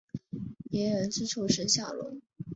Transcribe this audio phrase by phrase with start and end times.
[0.71, 2.19] 迷人之处是笑容。